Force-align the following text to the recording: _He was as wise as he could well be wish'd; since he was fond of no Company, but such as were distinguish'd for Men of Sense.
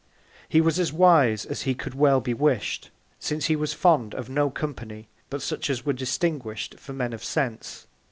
_He 0.49 0.61
was 0.61 0.79
as 0.79 0.91
wise 0.91 1.45
as 1.45 1.61
he 1.61 1.75
could 1.75 1.93
well 1.93 2.21
be 2.21 2.33
wish'd; 2.33 2.89
since 3.19 3.45
he 3.45 3.55
was 3.55 3.73
fond 3.75 4.15
of 4.15 4.29
no 4.31 4.49
Company, 4.49 5.09
but 5.29 5.43
such 5.43 5.69
as 5.69 5.85
were 5.85 5.93
distinguish'd 5.93 6.79
for 6.79 6.93
Men 6.93 7.13
of 7.13 7.23
Sense. 7.23 7.85